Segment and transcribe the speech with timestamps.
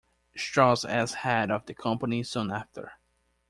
[0.35, 2.93] Strouse as head of the company soon after.